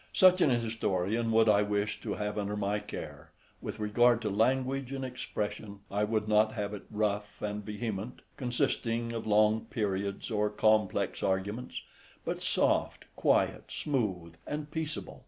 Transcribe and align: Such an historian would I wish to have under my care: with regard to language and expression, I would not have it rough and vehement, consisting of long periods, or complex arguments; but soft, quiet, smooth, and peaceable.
Such 0.13 0.41
an 0.41 0.49
historian 0.49 1.31
would 1.31 1.47
I 1.47 1.61
wish 1.61 2.01
to 2.01 2.15
have 2.15 2.39
under 2.39 2.57
my 2.57 2.79
care: 2.79 3.29
with 3.61 3.77
regard 3.79 4.19
to 4.23 4.31
language 4.31 4.91
and 4.91 5.05
expression, 5.05 5.81
I 5.91 6.05
would 6.05 6.27
not 6.27 6.53
have 6.55 6.73
it 6.73 6.85
rough 6.89 7.39
and 7.39 7.63
vehement, 7.63 8.21
consisting 8.35 9.11
of 9.13 9.27
long 9.27 9.65
periods, 9.65 10.31
or 10.31 10.49
complex 10.49 11.21
arguments; 11.21 11.83
but 12.25 12.41
soft, 12.41 13.05
quiet, 13.15 13.65
smooth, 13.69 14.33
and 14.47 14.71
peaceable. 14.71 15.19